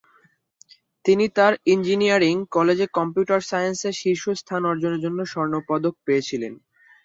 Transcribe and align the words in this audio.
তিনি 1.05 1.25
তাঁর 1.37 1.53
ইঞ্জিনিয়ারিং 1.65 2.35
কলেজে 2.51 2.85
কম্পিউটার 2.97 3.41
সায়েন্সে 3.49 3.89
শীর্ষ 4.01 4.23
স্থান 4.41 4.61
অর্জনের 4.65 5.03
জন্য 5.05 5.19
স্বর্ণপদক 5.31 5.93
পেয়েছিলেন। 6.05 6.53